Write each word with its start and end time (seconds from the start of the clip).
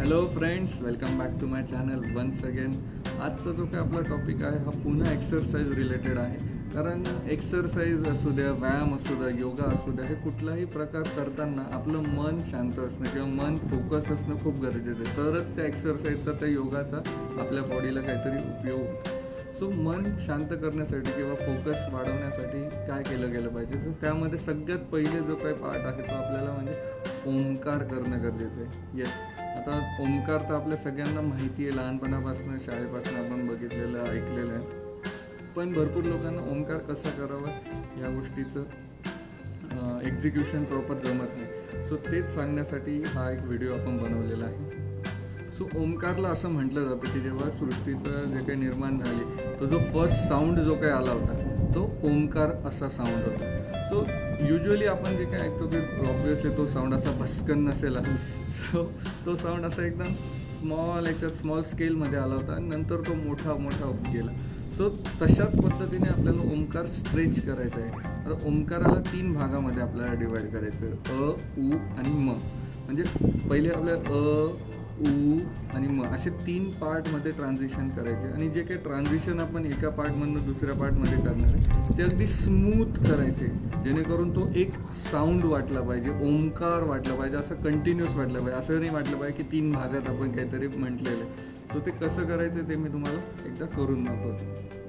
Hello 0.00 0.20
friends 0.34 0.80
welcome 0.82 1.18
back 1.18 1.30
to 1.40 1.46
my 1.46 1.62
channel 1.62 2.04
once 2.14 2.44
again 2.44 2.70
आजचा 3.22 3.52
जो 3.56 3.64
काय 3.64 3.80
आपला 3.80 4.00
टॉपिक 4.00 4.42
आहे 4.44 4.58
हा 4.58 4.70
पुन्हा 4.84 5.12
एक्सरसाइज 5.12 5.72
रिलेटेड 5.76 6.18
आहे. 6.18 6.36
कारण 6.74 7.02
एक्सरसाइज 7.30 8.08
असू 8.08 8.30
द्या 8.30 8.52
व्यायाम 8.60 8.94
असू 8.94 9.14
द्या 9.14 9.28
योगा 9.40 9.64
असू 9.70 9.92
द्या 9.92 10.06
हे 10.06 10.14
कुठलाही 10.14 10.64
प्रकार 10.76 11.02
करताना 11.16 11.64
आपलं 11.72 12.08
मन 12.16 12.38
शांत 12.50 12.78
असणं 12.78 13.12
किंवा 13.12 13.26
मन 13.42 13.56
फोकस 13.66 14.10
असणं 14.12 14.42
खूप 14.44 14.60
गरजेचं 14.62 15.02
आहे. 15.06 15.16
तरच 15.16 15.54
त्या 15.56 15.64
एक्सरसाइजचा 15.64 16.32
त्या 16.32 16.48
योगाचा 16.48 17.02
आपल्या 17.40 17.62
बॉडीला 17.64 18.00
काहीतरी 18.00 18.42
उपयोग 18.48 18.80
होतो. 18.80 19.18
सो 19.58 19.70
मन 19.82 20.04
शांत 20.26 20.56
करण्यासाठी 20.62 21.10
किंवा 21.10 21.34
फोकस 21.36 21.84
वाढवण्यासाठी 21.92 22.68
काय 22.88 23.02
केलं 23.02 23.32
गेलं 23.32 23.48
पाहिजे? 23.48 23.80
सो 23.80 23.90
त्यामध्ये 24.00 24.38
सगळ्यात 24.38 24.90
पहिले 24.92 25.20
जो 25.20 25.34
काही 25.34 25.54
पार्ट 25.54 25.86
आहे 25.86 26.02
तो 26.02 26.14
आपल्याला 26.14 26.52
म्हणजे 26.52 27.09
ओंकार 27.26 27.82
करणं 27.84 28.22
गरजेचं 28.22 28.60
आहे. 28.60 28.98
येस 28.98 29.08
आता 29.38 29.78
ओंकार 30.02 30.48
तर 30.48 30.54
आपल्या 30.54 30.76
सगळ्यांना 30.78 31.20
माहिती 31.20 31.64
आहे. 31.64 31.76
लहानपणापासून 31.76 32.58
शाळेपासून 32.58 33.16
आपण 33.16 33.46
बघितलेलं 33.48 33.98
ऐकलेलं 34.00 34.52
आहे. 34.52 34.88
पण 35.56 35.72
भरपूर 35.72 36.04
लोकांना 36.04 36.42
ओंकार 36.50 36.78
कसा 36.88 37.10
करावा 37.10 37.50
या 38.00 38.14
गोष्टीचं 38.14 38.64
एक्झिक्युशन 40.06 40.64
प्रॉपर 40.64 40.94
जमत 41.04 41.38
नाही. 41.38 41.86
सो 41.88 41.96
तेच 42.06 42.34
सांगण्यासाठी 42.34 43.02
हा 43.06 43.30
एक 43.30 43.40
व्हिडिओ 43.40 43.72
आपण 43.72 43.96
बनवलेला 43.98 44.44
आहे. 44.44 44.78
सो 45.58 45.68
ओमकारला 45.78 46.28
असं 46.28 46.48
म्हटलं 46.48 46.84
जातं 46.84 47.12
की 47.12 47.20
जेव्हा 47.20 47.50
सृष्टीचं 47.50 48.30
जे 48.30 48.44
काही 48.46 48.58
निर्माण 48.58 48.98
झाली 49.00 49.24
तो 49.60 49.66
जो 49.66 49.78
फर्स्ट 49.92 50.28
साऊंड 50.28 50.58
जो 50.58 50.74
काही 50.74 50.92
आला 50.92 51.12
होता 51.12 51.72
तो 51.74 51.82
ओमकार 52.04 52.50
असा 52.68 52.88
साऊंड 52.88 53.24
होता. 53.24 53.56
सो 53.90 54.04
युजली 54.46 54.86
आपण 54.86 55.16
जे 55.16 55.24
काही 55.24 55.48
ऐकतो 55.48 55.66
की 55.66 55.78
ऑब्विसली 56.10 56.50
तो 56.56 56.66
साऊंड 56.66 56.94
असा 56.94 57.10
भस्कन 57.10 57.68
नसेल 57.68 57.96
सो 58.56 58.84
तो 59.26 59.36
साऊंड 59.36 59.64
असा 59.64 59.84
एकदम 59.86 60.12
स्मॉल 60.12 61.06
याच्यात 61.06 61.30
स्मॉल 61.30 61.62
स्केलमध्ये 61.62 62.18
आला 62.18 62.34
होता 62.34 62.52
आणि 62.52 62.68
नंतर 62.68 62.96
तो 62.96 63.14
मोठा 63.14 63.54
मोठा 63.54 63.90
गेला. 64.12 64.32
सो 64.76 64.88
तशाच 65.22 65.56
पद्धतीने 65.56 66.08
आपल्याला 66.08 66.40
ओंकार 66.40 66.86
स्ट्रेच 66.86 67.44
करायचा 67.46 67.80
आहे. 67.80 67.90
तर 68.26 68.46
ओंकाराला 68.46 69.00
तीन 69.00 69.32
भागामध्ये 69.34 69.82
आपल्याला 69.82 70.14
डिवाईड 70.14 70.52
करायचं 70.52 70.86
आहे. 70.86 70.92
अ 70.92 71.30
उ 71.60 71.70
आणि 71.98 72.12
म. 72.12 72.28
म्हणजे 72.86 73.02
पहिले 73.48 73.70
आपल्या 73.70 73.94
अ 73.94 74.46
ऊ 75.00 75.38
आणि 75.74 75.88
म 75.88 76.04
असे 76.04 76.30
तीन 76.30 76.70
पार्टमध्ये 76.70 77.32
ट्रान्झिशन 77.32 77.88
करायचे. 77.88 78.32
आणि 78.32 78.48
जे 78.48 78.62
काही 78.62 78.80
ट्रान्झिशन 78.80 79.40
आपण 79.40 79.66
एका 79.66 79.88
पार्टमधनं 79.88 80.46
दुसऱ्या 80.46 80.74
पार्टमध्ये 80.74 81.18
करणार 81.18 81.54
आहे 81.54 81.98
ते 81.98 82.02
अगदी 82.02 82.26
स्मूथ 82.26 82.98
करायचे. 83.08 83.46
जेणेकरून 83.84 84.30
तो 84.30 84.48
एक 84.54 84.72
साऊंड 85.10 85.44
वाटला 85.44 85.80
पाहिजे 85.80 86.10
ओंकार 86.10 86.82
वाटला 86.82 87.14
पाहिजे 87.14 87.36
असं 87.36 87.54
कंटिन्युअस 87.54 88.16
वाटलं 88.16 88.38
पाहिजे. 88.38 88.58
असं 88.58 88.78
नाही 88.78 88.90
वाटलं 88.90 89.16
पाहिजे 89.16 89.42
की 89.42 89.50
तीन 89.52 89.70
भागात 89.70 90.08
आपण 90.08 90.32
काहीतरी 90.32 90.66
म्हटलेलं 90.66 91.24
आहे. 91.24 91.48
तर 91.74 91.86
ते 91.86 91.90
कसं 91.90 92.24
करायचं 92.24 92.68
ते 92.68 92.76
मी 92.76 92.88
तुम्हाला 92.88 93.46
एकदा 93.46 93.66
करून 93.66 94.04
दाखवतो. 94.04 94.79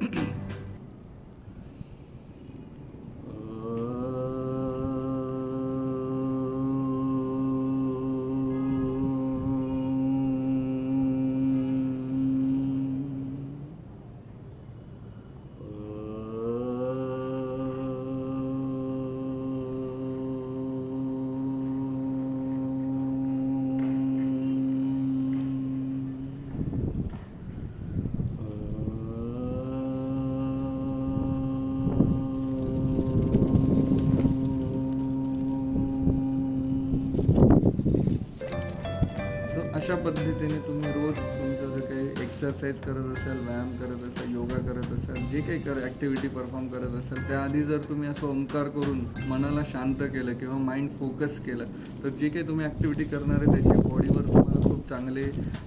अशा 39.82 39.96
पद्धतीने 39.98 40.58
तुम्ही 40.66 40.92
रोज 40.94 41.16
तुमचं 41.18 41.70
जे 41.76 41.86
काही 41.86 42.08
एक्सरसाइज 42.24 42.82
करत 42.82 43.06
असाल 43.12 43.38
व्यायाम 43.46 43.70
करत 43.78 44.04
असाल 44.08 44.34
योगा 44.34 44.58
करत 44.68 44.92
असाल 44.94 45.16
जे 45.32 45.40
काही 45.48 45.60
कर 45.60 45.82
ॲक्टिव्हिटी 45.84 46.28
परफॉर्म 46.36 46.68
करत 46.74 46.94
असाल 47.00 47.28
त्याआधी 47.28 47.64
जर 47.70 47.78
तुम्ही 47.90 48.10
असं 48.10 48.28
ओंकार 48.28 48.68
करून 48.76 49.00
मनाला 49.30 49.62
शांत 49.72 50.04
केलं 50.14 50.38
किंवा 50.40 50.58
माइंड 50.66 50.90
फोकस 51.00 51.40
केलं 51.46 51.66
तर 52.04 52.10
जे 52.20 52.30
काही 52.30 52.48
तुम्ही 52.48 52.66
ॲक्टिव्हिटी 52.66 53.04
करणार 53.16 53.42
आहे 53.42 53.52
त्याची 53.54 53.82
बॉडीवर 53.90 54.28
तुम्हाला 54.28 54.70
खूप 54.70 54.88
चांगले 54.90 55.24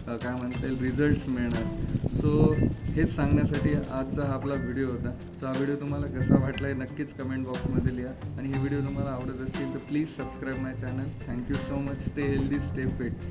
काय 0.06 0.34
म्हणता 0.36 0.66
येईल 0.66 0.78
रिझल्ट्स 0.82 1.28
मिळणार. 1.28 1.62
सो 2.14 2.52
हेच 2.94 3.14
सांगण्यासाठी 3.14 3.70
आजचा 3.74 4.22
हा 4.26 4.34
आपला 4.34 4.54
व्हिडिओ 4.54 4.86
होता. 4.88 5.10
सो 5.40 5.46
हा 5.46 5.52
व्हिडिओ 5.56 5.74
तुम्हाला 5.80 6.06
कसा 6.18 6.38
वाटला 6.42 6.66
आहे 6.66 6.76
नक्कीच 6.76 7.12
कमेंट 7.14 7.44
बॉक्समध्ये 7.46 7.96
लिहा. 7.96 8.12
आणि 8.38 8.48
हे 8.48 8.58
व्हिडिओ 8.58 8.80
तुम्हाला 8.86 9.10
आवडत 9.10 9.42
असतील 9.44 9.72
तर 9.74 9.78
please 9.88 10.08
subscribe 10.16 10.58
my 10.62 10.74
channel 10.80 11.08
thank you 11.26 11.56
so 11.58 11.78
much 11.80 12.04
stay 12.04 12.22
healthy 12.28 12.58
stay 12.60 12.86
fit 12.98 13.26